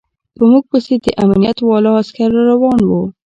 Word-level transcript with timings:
په 0.35 0.43
موږ 0.51 0.63
پسې 0.71 0.93
د 1.03 1.05
امنيت 1.23 1.57
والاو 1.61 1.99
عسکر 2.01 2.29
روان 2.51 2.79
و. 2.85 2.91